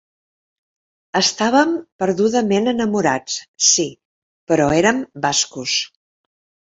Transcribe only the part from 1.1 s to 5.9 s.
Estàvem perdudament enamorats, sí, però érem bascos.